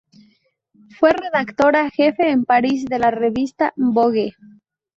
Fue 0.99 1.11
redactora 1.13 1.91
jefe 1.91 2.27
en 2.31 2.43
París 2.43 2.85
de 2.87 2.97
la 2.97 3.11
revista 3.11 3.71
"Vogue. 3.77 4.33